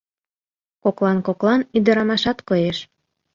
Коклан-коклан 0.83 1.61
ӱдырамашат 1.77 2.37
коеш. 2.47 2.77